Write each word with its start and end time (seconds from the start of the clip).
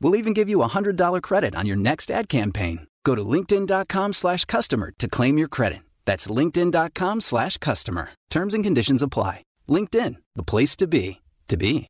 We'll 0.00 0.16
even 0.16 0.32
give 0.32 0.48
you 0.48 0.62
a 0.62 0.68
$100 0.68 1.22
credit 1.22 1.54
on 1.54 1.66
your 1.66 1.76
next 1.76 2.10
ad 2.10 2.28
campaign. 2.28 2.86
Go 3.04 3.14
to 3.14 3.22
linkedin.com 3.22 4.12
slash 4.12 4.44
customer 4.44 4.92
to 4.98 5.08
claim 5.08 5.38
your 5.38 5.48
credit. 5.48 5.80
That's 6.04 6.26
linkedin.com 6.28 7.20
slash 7.20 7.58
customer. 7.58 8.10
Terms 8.30 8.54
and 8.54 8.64
conditions 8.64 9.02
apply. 9.02 9.42
LinkedIn, 9.68 10.16
the 10.34 10.42
place 10.42 10.76
to 10.76 10.86
be, 10.86 11.20
to 11.48 11.56
be. 11.56 11.86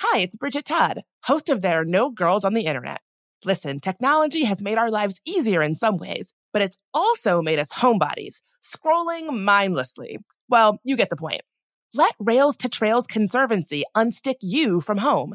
Hi, 0.00 0.20
it's 0.20 0.36
Bridget 0.36 0.64
Todd, 0.64 1.02
host 1.24 1.50
of 1.50 1.60
There 1.60 1.80
Are 1.80 1.84
No 1.84 2.10
Girls 2.10 2.44
on 2.44 2.54
the 2.54 2.62
Internet. 2.62 3.00
Listen, 3.44 3.80
technology 3.80 4.44
has 4.44 4.62
made 4.62 4.78
our 4.78 4.90
lives 4.90 5.20
easier 5.26 5.62
in 5.62 5.74
some 5.74 5.98
ways, 5.98 6.32
but 6.52 6.62
it's 6.62 6.78
also 6.94 7.42
made 7.42 7.58
us 7.58 7.72
homebodies, 7.72 8.40
scrolling 8.62 9.42
mindlessly. 9.42 10.18
Well, 10.48 10.78
you 10.84 10.96
get 10.96 11.10
the 11.10 11.16
point. 11.16 11.42
Let 11.94 12.14
Rails 12.18 12.56
to 12.58 12.68
Trails 12.68 13.06
Conservancy 13.06 13.84
unstick 13.96 14.36
you 14.40 14.80
from 14.80 14.98
home. 14.98 15.34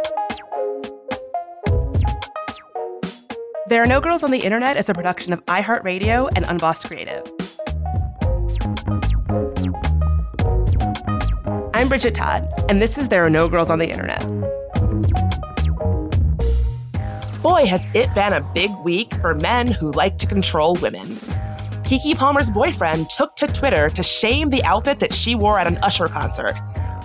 There 3.71 3.81
Are 3.81 3.87
No 3.87 4.01
Girls 4.01 4.21
on 4.21 4.31
the 4.31 4.39
Internet 4.39 4.75
is 4.75 4.89
a 4.89 4.93
production 4.93 5.31
of 5.31 5.45
iHeartRadio 5.45 6.29
and 6.35 6.43
Unbossed 6.45 6.87
Creative. 6.87 7.23
I'm 11.73 11.87
Bridget 11.87 12.13
Todd, 12.13 12.49
and 12.67 12.81
this 12.81 12.97
is 12.97 13.07
There 13.07 13.23
Are 13.23 13.29
No 13.29 13.47
Girls 13.47 13.69
on 13.69 13.79
the 13.79 13.89
Internet. 13.89 14.27
Boy, 17.41 17.65
has 17.65 17.85
it 17.93 18.13
been 18.13 18.33
a 18.33 18.45
big 18.53 18.71
week 18.83 19.13
for 19.21 19.35
men 19.35 19.69
who 19.69 19.93
like 19.93 20.17
to 20.17 20.25
control 20.25 20.75
women. 20.81 21.07
Keke 21.85 22.17
Palmer's 22.17 22.49
boyfriend 22.49 23.09
took 23.09 23.37
to 23.37 23.47
Twitter 23.47 23.89
to 23.89 24.03
shame 24.03 24.49
the 24.49 24.61
outfit 24.65 24.99
that 24.99 25.13
she 25.13 25.33
wore 25.33 25.57
at 25.57 25.67
an 25.67 25.77
Usher 25.77 26.09
concert 26.09 26.57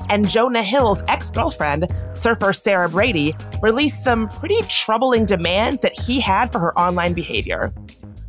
and 0.08 0.28
Jonah 0.28 0.62
Hill's 0.62 1.02
ex 1.08 1.30
girlfriend, 1.30 1.86
surfer 2.12 2.52
Sarah 2.52 2.88
Brady, 2.88 3.34
released 3.62 4.02
some 4.02 4.28
pretty 4.28 4.60
troubling 4.68 5.26
demands 5.26 5.82
that 5.82 5.98
he 5.98 6.20
had 6.20 6.52
for 6.52 6.58
her 6.58 6.78
online 6.78 7.12
behavior. 7.12 7.72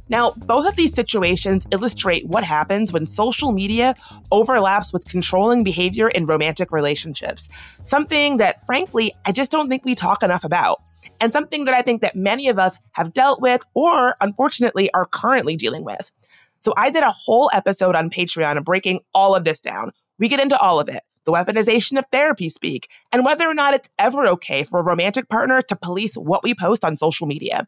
Now, 0.10 0.32
both 0.38 0.68
of 0.68 0.76
these 0.76 0.94
situations 0.94 1.68
illustrate 1.72 2.26
what 2.28 2.44
happens 2.44 2.94
when 2.94 3.06
social 3.06 3.52
media 3.52 3.94
overlaps 4.32 4.94
with 4.94 5.06
controlling 5.06 5.64
behavior 5.64 6.08
in 6.10 6.26
romantic 6.26 6.72
relationships. 6.72 7.50
Something 7.84 8.38
that, 8.38 8.66
frankly, 8.66 9.12
I 9.26 9.32
just 9.32 9.52
don't 9.52 9.70
think 9.70 9.84
we 9.84 9.96
talk 9.96 10.24
enough 10.24 10.44
about. 10.44 10.82
And 11.20 11.34
something 11.34 11.66
that 11.66 11.74
I 11.74 11.82
think 11.82 12.02
that 12.02 12.16
many 12.16 12.48
of 12.48 12.60
us 12.60 12.78
have 12.94 13.14
dealt 13.14 13.42
with 13.42 13.64
or 13.74 14.16
unfortunately 14.22 14.92
are 14.94 15.06
currently 15.06 15.56
dealing 15.56 15.84
with. 15.84 16.12
So 16.60 16.74
I 16.78 16.90
did 16.90 17.04
a 17.04 17.12
whole 17.12 17.50
episode 17.54 17.96
on 17.96 18.10
Patreon 18.10 18.64
breaking 18.64 19.02
all 19.14 19.36
of 19.36 19.44
this 19.44 19.62
down. 19.62 19.92
We 20.20 20.30
get 20.30 20.40
into 20.40 20.58
all 20.58 20.80
of 20.80 20.90
it 20.90 21.02
the 21.28 21.34
weaponization 21.34 22.00
of 22.00 22.06
therapy 22.12 22.50
speak, 22.50 22.90
and 23.12 23.24
whether 23.24 23.46
or 23.48 23.54
not 23.54 23.74
it's 23.74 23.90
ever 24.00 24.26
okay 24.28 24.64
for 24.64 24.80
a 24.80 24.84
romantic 24.84 25.30
partner 25.30 25.62
to 25.62 25.76
police 25.76 26.16
what 26.16 26.42
we 26.42 26.56
post 26.56 26.84
on 26.84 26.98
social 26.98 27.28
media. 27.28 27.68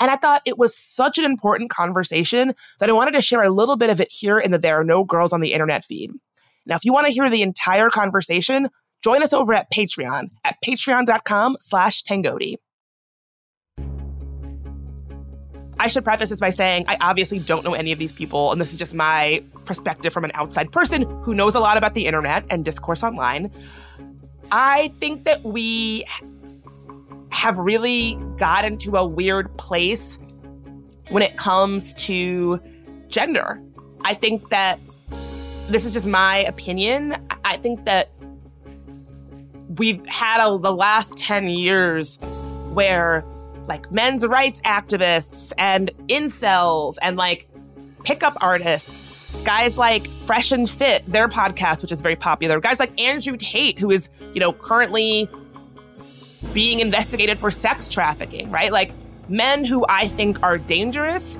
And 0.00 0.10
I 0.10 0.16
thought 0.16 0.42
it 0.44 0.58
was 0.58 0.76
such 0.76 1.18
an 1.18 1.24
important 1.24 1.70
conversation 1.70 2.54
that 2.80 2.88
I 2.88 2.92
wanted 2.92 3.12
to 3.12 3.20
share 3.20 3.42
a 3.42 3.50
little 3.50 3.76
bit 3.76 3.90
of 3.90 4.00
it 4.00 4.10
here 4.10 4.40
in 4.40 4.50
the 4.50 4.58
There 4.58 4.80
Are 4.80 4.84
No 4.84 5.04
Girls 5.04 5.32
on 5.32 5.40
the 5.40 5.52
Internet 5.52 5.84
feed. 5.84 6.10
Now, 6.66 6.76
if 6.76 6.84
you 6.84 6.92
want 6.92 7.06
to 7.06 7.12
hear 7.12 7.28
the 7.28 7.42
entire 7.42 7.90
conversation, 7.90 8.68
join 9.02 9.22
us 9.22 9.32
over 9.32 9.52
at 9.52 9.70
Patreon 9.70 10.30
at 10.42 10.56
patreon.com 10.64 11.58
slash 11.60 12.02
tangoti. 12.02 12.56
I 15.84 15.88
should 15.88 16.02
preface 16.02 16.30
this 16.30 16.40
by 16.40 16.50
saying 16.50 16.86
I 16.88 16.96
obviously 17.02 17.38
don't 17.38 17.62
know 17.62 17.74
any 17.74 17.92
of 17.92 17.98
these 17.98 18.10
people, 18.10 18.50
and 18.50 18.58
this 18.58 18.72
is 18.72 18.78
just 18.78 18.94
my 18.94 19.42
perspective 19.66 20.14
from 20.14 20.24
an 20.24 20.30
outside 20.32 20.72
person 20.72 21.02
who 21.20 21.34
knows 21.34 21.54
a 21.54 21.60
lot 21.60 21.76
about 21.76 21.92
the 21.92 22.06
internet 22.06 22.42
and 22.48 22.64
discourse 22.64 23.02
online. 23.02 23.50
I 24.50 24.94
think 24.98 25.24
that 25.24 25.42
we 25.42 26.04
have 27.28 27.58
really 27.58 28.14
got 28.38 28.64
into 28.64 28.96
a 28.96 29.04
weird 29.04 29.54
place 29.58 30.18
when 31.10 31.22
it 31.22 31.36
comes 31.36 31.92
to 32.06 32.58
gender. 33.08 33.60
I 34.06 34.14
think 34.14 34.48
that 34.48 34.80
this 35.68 35.84
is 35.84 35.92
just 35.92 36.06
my 36.06 36.38
opinion. 36.44 37.14
I 37.44 37.58
think 37.58 37.84
that 37.84 38.10
we've 39.76 40.04
had 40.06 40.42
a, 40.42 40.56
the 40.56 40.72
last 40.72 41.18
10 41.18 41.48
years 41.48 42.18
where 42.72 43.22
like 43.66 43.90
men's 43.90 44.26
rights 44.26 44.60
activists 44.62 45.52
and 45.58 45.90
incels 46.08 46.96
and 47.02 47.16
like 47.16 47.46
pickup 48.04 48.36
artists. 48.40 49.02
Guys 49.44 49.76
like 49.76 50.06
Fresh 50.26 50.52
and 50.52 50.68
Fit, 50.68 51.04
their 51.06 51.28
podcast, 51.28 51.82
which 51.82 51.92
is 51.92 52.00
very 52.00 52.16
popular. 52.16 52.60
Guys 52.60 52.78
like 52.78 52.98
Andrew 53.00 53.36
Tate, 53.36 53.78
who 53.78 53.90
is, 53.90 54.08
you 54.32 54.40
know, 54.40 54.52
currently 54.52 55.28
being 56.52 56.80
investigated 56.80 57.38
for 57.38 57.50
sex 57.50 57.88
trafficking, 57.88 58.50
right? 58.50 58.72
Like 58.72 58.92
men 59.28 59.64
who 59.64 59.84
I 59.88 60.08
think 60.08 60.42
are 60.42 60.58
dangerous 60.58 61.36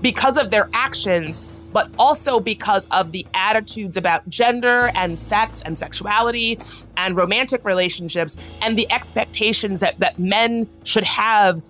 because 0.00 0.36
of 0.36 0.50
their 0.50 0.70
actions 0.72 1.40
but 1.74 1.90
also 1.98 2.38
because 2.38 2.86
of 2.92 3.10
the 3.10 3.26
attitudes 3.34 3.96
about 3.96 4.26
gender 4.30 4.92
and 4.94 5.18
sex 5.18 5.60
and 5.66 5.76
sexuality 5.76 6.58
and 6.96 7.16
romantic 7.16 7.62
relationships 7.64 8.36
and 8.62 8.78
the 8.78 8.90
expectations 8.90 9.80
that, 9.80 9.98
that 9.98 10.18
men 10.18 10.66
should 10.84 11.04
have 11.04 11.60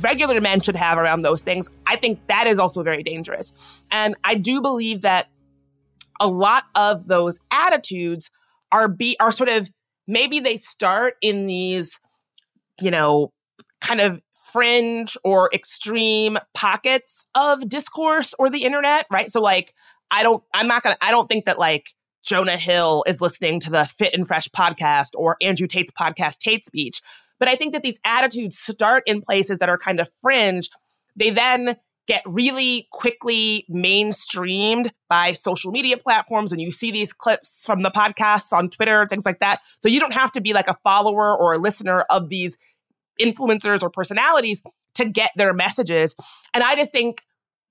regular 0.00 0.40
men 0.40 0.60
should 0.60 0.74
have 0.74 0.98
around 0.98 1.22
those 1.22 1.40
things 1.40 1.68
i 1.86 1.94
think 1.94 2.18
that 2.26 2.48
is 2.48 2.58
also 2.58 2.82
very 2.82 3.04
dangerous. 3.04 3.52
And 3.92 4.16
i 4.24 4.34
do 4.34 4.60
believe 4.60 5.02
that 5.02 5.28
a 6.20 6.26
lot 6.26 6.64
of 6.74 7.06
those 7.06 7.38
attitudes 7.52 8.30
are 8.72 8.88
be 8.88 9.16
are 9.20 9.30
sort 9.30 9.50
of 9.50 9.70
maybe 10.08 10.40
they 10.40 10.56
start 10.56 11.14
in 11.20 11.46
these 11.46 12.00
you 12.80 12.90
know 12.90 13.32
kind 13.80 14.00
of 14.00 14.20
fringe 14.54 15.16
or 15.24 15.50
extreme 15.52 16.38
pockets 16.54 17.24
of 17.34 17.68
discourse 17.68 18.34
or 18.38 18.48
the 18.48 18.62
internet, 18.62 19.04
right? 19.10 19.28
So 19.30 19.40
like 19.40 19.74
I 20.12 20.22
don't 20.22 20.44
I'm 20.54 20.68
not 20.68 20.84
to 20.84 20.96
I 21.00 21.10
don't 21.10 21.28
think 21.28 21.44
that 21.46 21.58
like 21.58 21.88
Jonah 22.24 22.56
Hill 22.56 23.02
is 23.08 23.20
listening 23.20 23.58
to 23.60 23.70
the 23.70 23.84
Fit 23.84 24.14
and 24.14 24.26
Fresh 24.26 24.48
podcast 24.50 25.08
or 25.16 25.36
Andrew 25.42 25.66
Tate's 25.66 25.90
podcast, 25.90 26.38
Tate 26.38 26.64
Speech. 26.64 27.02
But 27.40 27.48
I 27.48 27.56
think 27.56 27.72
that 27.72 27.82
these 27.82 27.98
attitudes 28.04 28.56
start 28.56 29.02
in 29.06 29.20
places 29.20 29.58
that 29.58 29.68
are 29.68 29.76
kind 29.76 29.98
of 29.98 30.08
fringe. 30.22 30.70
They 31.16 31.30
then 31.30 31.74
get 32.06 32.22
really 32.24 32.86
quickly 32.92 33.66
mainstreamed 33.68 34.90
by 35.08 35.32
social 35.32 35.72
media 35.72 35.96
platforms 35.96 36.52
and 36.52 36.60
you 36.60 36.70
see 36.70 36.92
these 36.92 37.12
clips 37.12 37.64
from 37.66 37.82
the 37.82 37.90
podcasts 37.90 38.52
on 38.52 38.70
Twitter, 38.70 39.04
things 39.06 39.24
like 39.24 39.40
that. 39.40 39.62
So 39.80 39.88
you 39.88 39.98
don't 39.98 40.14
have 40.14 40.30
to 40.32 40.40
be 40.40 40.52
like 40.52 40.68
a 40.68 40.76
follower 40.84 41.36
or 41.36 41.54
a 41.54 41.58
listener 41.58 42.02
of 42.10 42.28
these 42.28 42.56
influencers 43.20 43.82
or 43.82 43.90
personalities 43.90 44.62
to 44.94 45.08
get 45.08 45.30
their 45.36 45.52
messages. 45.52 46.14
And 46.52 46.62
I 46.62 46.76
just 46.76 46.92
think 46.92 47.22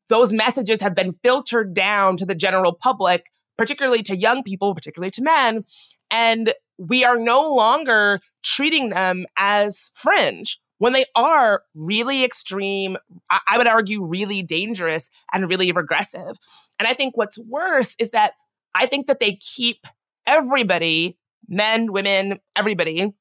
those 0.09 0.33
messages 0.33 0.81
have 0.81 0.95
been 0.95 1.15
filtered 1.23 1.73
down 1.73 2.17
to 2.17 2.25
the 2.25 2.35
general 2.35 2.73
public, 2.73 3.25
particularly 3.57 4.03
to 4.03 4.15
young 4.15 4.43
people, 4.43 4.75
particularly 4.75 5.11
to 5.11 5.21
men. 5.21 5.63
And 6.11 6.53
we 6.77 7.03
are 7.03 7.17
no 7.17 7.53
longer 7.53 8.19
treating 8.43 8.89
them 8.89 9.25
as 9.37 9.91
fringe 9.93 10.59
when 10.83 10.91
they 10.91 11.05
are 11.15 11.63
really 11.75 12.25
extreme, 12.25 12.97
I 13.29 13.57
would 13.57 13.67
argue 13.67 14.05
really 14.05 14.43
dangerous 14.43 15.09
and 15.31 15.47
really 15.47 15.71
regressive. 15.71 16.37
And 16.77 16.87
I 16.89 16.93
think 16.93 17.15
what's 17.15 17.39
worse 17.39 17.95
is 17.99 18.11
that 18.11 18.33
I 18.75 18.85
think 18.85 19.07
that 19.07 19.21
they 19.21 19.35
keep 19.35 19.87
everybody, 20.27 21.17
men, 21.47 21.93
women, 21.93 22.39
everybody, 22.53 23.13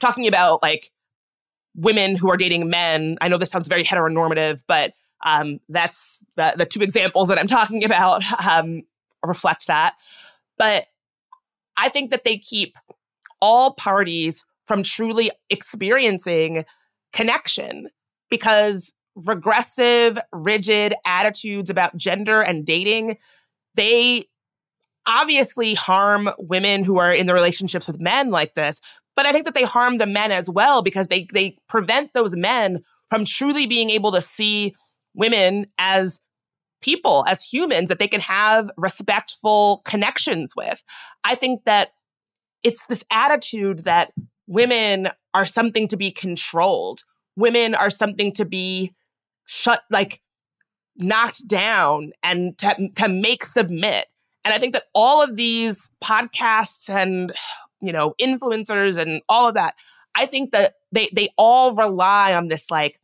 talking 0.00 0.28
about 0.28 0.62
like 0.62 0.90
women 1.74 2.16
who 2.16 2.30
are 2.30 2.36
dating 2.36 2.68
men. 2.68 3.16
I 3.20 3.28
know 3.28 3.38
this 3.38 3.50
sounds 3.50 3.68
very 3.68 3.84
heteronormative, 3.84 4.62
but 4.66 4.92
um, 5.24 5.58
that's 5.68 6.24
the, 6.36 6.54
the 6.56 6.66
two 6.66 6.80
examples 6.80 7.28
that 7.28 7.38
I'm 7.38 7.46
talking 7.46 7.84
about 7.84 8.22
um, 8.46 8.82
reflect 9.24 9.66
that. 9.66 9.94
But 10.58 10.86
I 11.76 11.88
think 11.88 12.10
that 12.10 12.24
they 12.24 12.38
keep 12.38 12.76
all 13.40 13.74
parties 13.74 14.44
from 14.66 14.82
truly 14.82 15.30
experiencing 15.50 16.64
connection 17.12 17.88
because 18.30 18.94
regressive, 19.26 20.18
rigid 20.32 20.94
attitudes 21.06 21.70
about 21.70 21.96
gender 21.96 22.40
and 22.40 22.64
dating, 22.64 23.16
they 23.74 24.24
obviously 25.06 25.74
harm 25.74 26.30
women 26.38 26.82
who 26.82 26.98
are 26.98 27.12
in 27.12 27.26
the 27.26 27.34
relationships 27.34 27.86
with 27.86 28.00
men 28.00 28.30
like 28.30 28.54
this. 28.54 28.80
But 29.16 29.26
I 29.26 29.32
think 29.32 29.44
that 29.44 29.54
they 29.54 29.64
harm 29.64 29.98
the 29.98 30.06
men 30.06 30.32
as 30.32 30.50
well 30.50 30.82
because 30.82 31.08
they 31.08 31.26
they 31.32 31.56
prevent 31.68 32.12
those 32.14 32.34
men 32.36 32.80
from 33.10 33.24
truly 33.24 33.66
being 33.66 33.90
able 33.90 34.12
to 34.12 34.22
see 34.22 34.74
women 35.14 35.66
as 35.78 36.20
people, 36.82 37.24
as 37.26 37.42
humans 37.42 37.88
that 37.88 37.98
they 37.98 38.08
can 38.08 38.20
have 38.20 38.70
respectful 38.76 39.80
connections 39.84 40.54
with. 40.56 40.84
I 41.22 41.34
think 41.34 41.64
that 41.64 41.92
it's 42.62 42.84
this 42.86 43.04
attitude 43.10 43.84
that 43.84 44.12
women 44.46 45.08
are 45.32 45.46
something 45.46 45.88
to 45.88 45.96
be 45.96 46.10
controlled. 46.10 47.02
Women 47.36 47.74
are 47.74 47.90
something 47.90 48.32
to 48.34 48.44
be 48.44 48.94
shut, 49.46 49.82
like 49.90 50.20
knocked 50.96 51.48
down 51.48 52.12
and 52.22 52.56
to, 52.58 52.88
to 52.96 53.08
make 53.08 53.44
submit. 53.44 54.06
And 54.44 54.52
I 54.52 54.58
think 54.58 54.74
that 54.74 54.84
all 54.94 55.22
of 55.22 55.36
these 55.36 55.90
podcasts 56.02 56.88
and, 56.88 57.32
you 57.84 57.92
know, 57.92 58.14
influencers 58.20 58.96
and 58.96 59.22
all 59.28 59.48
of 59.48 59.54
that, 59.54 59.74
I 60.14 60.26
think 60.26 60.52
that 60.52 60.74
they, 60.92 61.08
they 61.12 61.30
all 61.36 61.74
rely 61.74 62.34
on 62.34 62.48
this 62.48 62.70
like 62.70 63.00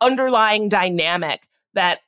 underlying 0.00 0.68
dynamic 0.68 1.46
that 1.74 2.00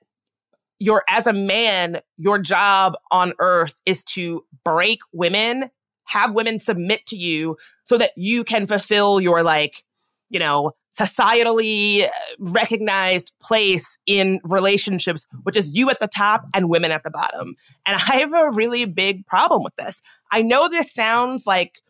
your 0.78 1.02
as 1.08 1.26
a 1.26 1.32
man, 1.32 2.00
your 2.16 2.38
job 2.38 2.96
on 3.10 3.32
earth 3.38 3.80
is 3.84 4.04
to 4.04 4.44
break 4.64 5.00
women 5.12 5.70
have 6.08 6.32
women 6.32 6.58
submit 6.58 7.06
to 7.06 7.16
you 7.16 7.56
so 7.84 7.96
that 7.98 8.12
you 8.16 8.42
can 8.42 8.66
fulfill 8.66 9.20
your 9.20 9.42
like, 9.42 9.84
you 10.30 10.38
know, 10.38 10.72
societally 10.98 12.04
uh, 12.04 12.08
recognized 12.38 13.32
place 13.40 13.98
in 14.06 14.40
relationships, 14.44 15.26
which 15.44 15.56
is 15.56 15.76
you 15.76 15.88
at 15.90 16.00
the 16.00 16.08
top 16.08 16.44
and 16.54 16.68
women 16.68 16.90
at 16.90 17.04
the 17.04 17.10
bottom. 17.10 17.54
And 17.86 17.96
I 17.96 18.16
have 18.16 18.32
a 18.32 18.50
really 18.50 18.84
big 18.86 19.26
problem 19.26 19.62
with 19.62 19.76
this. 19.76 20.02
I 20.30 20.42
know 20.42 20.68
this 20.68 20.92
sounds 20.92 21.46
like 21.46 21.80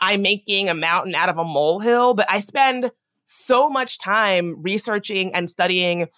I'm 0.00 0.22
making 0.22 0.68
a 0.68 0.74
mountain 0.74 1.14
out 1.14 1.28
of 1.28 1.38
a 1.38 1.44
molehill, 1.44 2.14
but 2.14 2.30
I 2.30 2.40
spend 2.40 2.90
so 3.26 3.68
much 3.68 3.98
time 3.98 4.60
researching 4.62 5.34
and 5.34 5.48
studying 5.48 6.08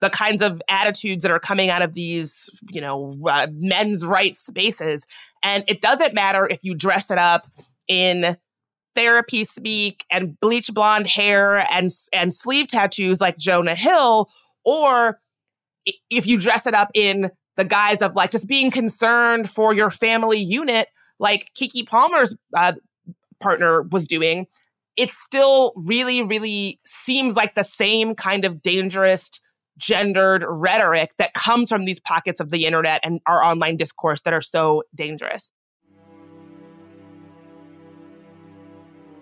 the 0.00 0.10
kinds 0.10 0.42
of 0.42 0.60
attitudes 0.68 1.22
that 1.22 1.30
are 1.30 1.40
coming 1.40 1.70
out 1.70 1.82
of 1.82 1.94
these, 1.94 2.50
you 2.70 2.80
know, 2.80 3.16
uh, 3.26 3.46
men's 3.52 4.04
rights 4.04 4.40
spaces. 4.40 5.06
And 5.42 5.64
it 5.66 5.80
doesn't 5.80 6.14
matter 6.14 6.46
if 6.46 6.62
you 6.62 6.74
dress 6.74 7.10
it 7.10 7.18
up 7.18 7.46
in 7.88 8.36
therapy 8.94 9.44
speak 9.44 10.04
and 10.10 10.38
bleach 10.40 10.72
blonde 10.72 11.06
hair 11.06 11.66
and 11.72 11.90
and 12.12 12.32
sleeve 12.32 12.68
tattoos 12.68 13.20
like 13.20 13.36
Jonah 13.36 13.74
Hill, 13.74 14.30
or 14.64 15.20
if 16.10 16.26
you 16.26 16.38
dress 16.38 16.66
it 16.66 16.74
up 16.74 16.90
in 16.94 17.30
the 17.56 17.64
guise 17.64 18.02
of 18.02 18.14
like 18.14 18.30
just 18.30 18.48
being 18.48 18.70
concerned 18.70 19.50
for 19.50 19.74
your 19.74 19.90
family 19.90 20.38
unit, 20.38 20.88
like 21.18 21.50
Keke 21.54 21.86
Palmer's 21.86 22.36
uh, 22.56 22.72
partner 23.40 23.82
was 23.82 24.06
doing. 24.06 24.46
It 24.96 25.10
still 25.10 25.72
really, 25.76 26.22
really 26.22 26.80
seems 26.86 27.34
like 27.34 27.54
the 27.54 27.64
same 27.64 28.14
kind 28.14 28.44
of 28.44 28.62
dangerous 28.62 29.30
gendered 29.76 30.44
rhetoric 30.48 31.10
that 31.18 31.34
comes 31.34 31.68
from 31.68 31.84
these 31.84 31.98
pockets 31.98 32.38
of 32.38 32.50
the 32.50 32.64
internet 32.64 33.00
and 33.02 33.20
our 33.26 33.42
online 33.42 33.76
discourse 33.76 34.22
that 34.22 34.32
are 34.32 34.40
so 34.40 34.84
dangerous. 34.94 35.50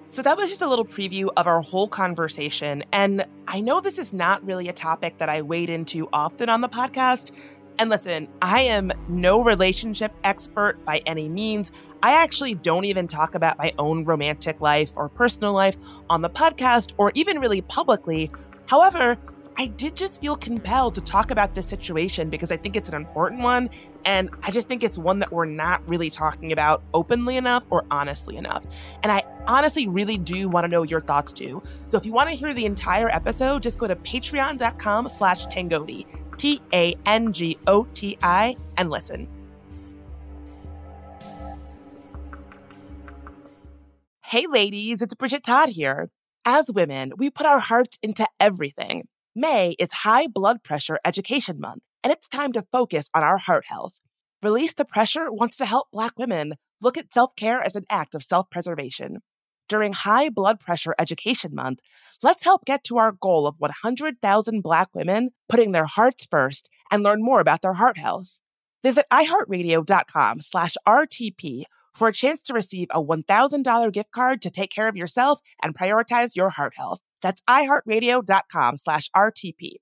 So 0.08 0.20
that 0.20 0.36
was 0.36 0.50
just 0.50 0.60
a 0.60 0.68
little 0.68 0.84
preview 0.84 1.30
of 1.38 1.46
our 1.46 1.62
whole 1.62 1.88
conversation. 1.88 2.84
And 2.92 3.24
I 3.48 3.62
know 3.62 3.80
this 3.80 3.96
is 3.96 4.12
not 4.12 4.44
really 4.44 4.68
a 4.68 4.72
topic 4.74 5.16
that 5.16 5.30
I 5.30 5.40
wade 5.40 5.70
into 5.70 6.06
often 6.12 6.50
on 6.50 6.60
the 6.60 6.68
podcast. 6.68 7.32
And 7.78 7.90
listen, 7.90 8.28
I 8.40 8.60
am 8.60 8.92
no 9.08 9.42
relationship 9.42 10.12
expert 10.24 10.84
by 10.84 11.02
any 11.06 11.28
means. 11.28 11.72
I 12.02 12.12
actually 12.14 12.54
don't 12.54 12.84
even 12.84 13.08
talk 13.08 13.34
about 13.34 13.58
my 13.58 13.72
own 13.78 14.04
romantic 14.04 14.60
life 14.60 14.92
or 14.96 15.08
personal 15.08 15.52
life 15.52 15.76
on 16.10 16.22
the 16.22 16.30
podcast 16.30 16.92
or 16.96 17.12
even 17.14 17.38
really 17.38 17.60
publicly. 17.62 18.30
However, 18.66 19.16
I 19.56 19.66
did 19.66 19.96
just 19.96 20.20
feel 20.20 20.34
compelled 20.34 20.94
to 20.94 21.00
talk 21.00 21.30
about 21.30 21.54
this 21.54 21.66
situation 21.66 22.30
because 22.30 22.50
I 22.50 22.56
think 22.56 22.74
it's 22.74 22.88
an 22.88 22.94
important 22.94 23.42
one. 23.42 23.68
And 24.04 24.30
I 24.42 24.50
just 24.50 24.66
think 24.66 24.82
it's 24.82 24.98
one 24.98 25.18
that 25.18 25.30
we're 25.30 25.44
not 25.44 25.86
really 25.86 26.10
talking 26.10 26.52
about 26.52 26.82
openly 26.94 27.36
enough 27.36 27.64
or 27.70 27.84
honestly 27.90 28.36
enough. 28.36 28.64
And 29.02 29.12
I 29.12 29.22
honestly 29.46 29.86
really 29.88 30.16
do 30.16 30.48
want 30.48 30.64
to 30.64 30.68
know 30.68 30.82
your 30.82 31.00
thoughts 31.00 31.32
too. 31.32 31.62
So 31.86 31.98
if 31.98 32.06
you 32.06 32.12
want 32.12 32.30
to 32.30 32.34
hear 32.34 32.54
the 32.54 32.64
entire 32.64 33.10
episode, 33.10 33.62
just 33.62 33.78
go 33.78 33.86
to 33.86 33.96
patreon.com 33.96 35.08
slash 35.08 35.46
Tangoti, 36.32 36.60
T-A-N-G-O-T-I, 36.70 38.56
and 38.76 38.90
listen. 38.90 39.28
Hey 44.24 44.46
ladies, 44.46 45.02
it's 45.02 45.14
Bridget 45.14 45.44
Todd 45.44 45.68
here. 45.70 46.08
As 46.44 46.70
women, 46.72 47.12
we 47.18 47.30
put 47.30 47.46
our 47.46 47.58
hearts 47.60 47.98
into 48.02 48.26
everything 48.40 49.04
May 49.34 49.76
is 49.78 49.92
High 49.92 50.26
Blood 50.26 50.62
Pressure 50.62 50.98
Education 51.04 51.60
Month, 51.60 51.82
and 52.02 52.12
it's 52.12 52.28
time 52.28 52.52
to 52.54 52.64
focus 52.72 53.08
on 53.14 53.22
our 53.22 53.38
heart 53.38 53.64
health. 53.66 54.00
Release 54.42 54.74
the 54.74 54.84
Pressure 54.84 55.30
wants 55.30 55.56
to 55.58 55.66
help 55.66 55.88
Black 55.92 56.18
women 56.18 56.54
look 56.80 56.96
at 56.98 57.12
self 57.12 57.36
care 57.36 57.62
as 57.62 57.76
an 57.76 57.84
act 57.90 58.14
of 58.14 58.22
self 58.22 58.50
preservation. 58.50 59.18
During 59.68 59.92
High 59.92 60.28
Blood 60.28 60.60
Pressure 60.60 60.94
Education 60.98 61.54
Month, 61.54 61.80
let's 62.22 62.44
help 62.44 62.64
get 62.64 62.84
to 62.84 62.98
our 62.98 63.12
goal 63.12 63.46
of 63.46 63.56
100,000 63.58 64.62
Black 64.62 64.88
women 64.94 65.30
putting 65.48 65.72
their 65.72 65.86
hearts 65.86 66.26
first 66.30 66.68
and 66.90 67.02
learn 67.02 67.22
more 67.22 67.40
about 67.40 67.62
their 67.62 67.74
heart 67.74 67.98
health. 67.98 68.38
Visit 68.82 69.06
iheartradio.com 69.12 70.40
slash 70.40 70.76
RTP 70.86 71.64
for 71.94 72.08
a 72.08 72.12
chance 72.12 72.42
to 72.42 72.54
receive 72.54 72.88
a 72.90 73.02
$1,000 73.02 73.92
gift 73.92 74.10
card 74.10 74.42
to 74.42 74.50
take 74.50 74.70
care 74.70 74.88
of 74.88 74.96
yourself 74.96 75.40
and 75.62 75.74
prioritize 75.74 76.36
your 76.36 76.50
heart 76.50 76.74
health. 76.76 77.00
That's 77.22 77.42
iheartradio.com 77.48 78.76
slash 78.76 79.08
RTP. 79.16 79.76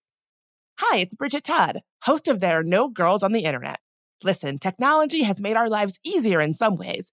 Hi, 0.78 0.98
it's 0.98 1.14
Bridget 1.14 1.44
Todd, 1.44 1.80
host 2.04 2.28
of 2.28 2.40
There 2.40 2.60
Are 2.60 2.64
No 2.64 2.88
Girls 2.88 3.22
on 3.22 3.32
the 3.32 3.44
Internet. 3.44 3.80
Listen, 4.22 4.58
technology 4.58 5.22
has 5.22 5.40
made 5.40 5.56
our 5.56 5.68
lives 5.68 5.98
easier 6.04 6.40
in 6.40 6.52
some 6.52 6.76
ways, 6.76 7.12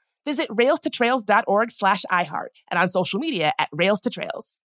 Visit 0.25 0.49
railstotrails.org 0.49 1.71
slash 1.71 2.03
iHeart 2.11 2.49
and 2.69 2.79
on 2.79 2.91
social 2.91 3.19
media 3.19 3.53
at 3.57 3.69
Rails 3.71 4.01
to 4.01 4.09
Trails. 4.09 4.59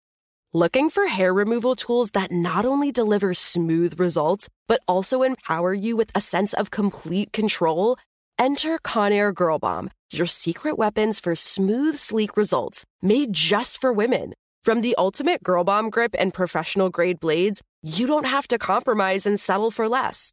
Looking 0.52 0.90
for 0.90 1.06
hair 1.06 1.34
removal 1.34 1.74
tools 1.74 2.12
that 2.12 2.30
not 2.32 2.64
only 2.64 2.92
deliver 2.92 3.34
smooth 3.34 3.98
results, 3.98 4.48
but 4.68 4.80
also 4.86 5.22
empower 5.22 5.74
you 5.74 5.96
with 5.96 6.10
a 6.14 6.20
sense 6.20 6.54
of 6.54 6.70
complete 6.70 7.32
control? 7.32 7.96
Enter 8.38 8.78
Conair 8.78 9.34
Girl 9.34 9.58
Bomb, 9.58 9.90
your 10.12 10.26
secret 10.26 10.78
weapons 10.78 11.20
for 11.20 11.34
smooth, 11.34 11.96
sleek 11.96 12.36
results 12.36 12.84
made 13.02 13.32
just 13.32 13.80
for 13.80 13.92
women. 13.92 14.34
From 14.62 14.80
the 14.80 14.94
ultimate 14.98 15.42
Girl 15.42 15.64
Bomb 15.64 15.90
grip 15.90 16.14
and 16.18 16.34
professional 16.34 16.90
grade 16.90 17.20
blades, 17.20 17.62
you 17.82 18.06
don't 18.06 18.26
have 18.26 18.48
to 18.48 18.58
compromise 18.58 19.26
and 19.26 19.38
settle 19.38 19.70
for 19.70 19.88
less. 19.88 20.32